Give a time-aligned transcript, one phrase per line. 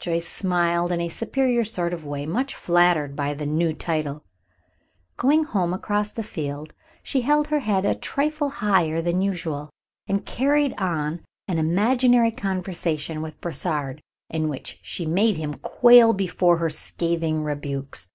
[0.00, 4.24] Joyce smiled in a superior sort of way, much flattered by the new title.
[5.16, 9.70] Going home across the field she held her head a trifle higher than usual,
[10.08, 16.56] and carried on an imaginary conversation with Brossard, in which she made him quail before
[16.56, 18.10] her scathing rebukes.